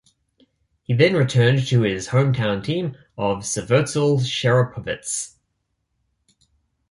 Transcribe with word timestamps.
He 0.81 0.95
then 0.95 1.13
returned 1.13 1.67
to 1.67 1.81
his 1.83 2.07
hometown 2.07 2.63
team 2.63 2.97
of 3.19 3.43
Severstal 3.43 4.19
Cherepovets. 4.25 5.35